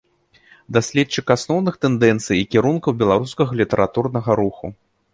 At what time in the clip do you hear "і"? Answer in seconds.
2.41-2.49